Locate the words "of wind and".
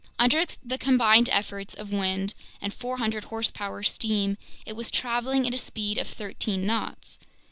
1.75-2.73